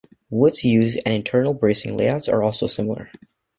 [0.31, 3.11] Woods used and internal bracing layouts are also similar.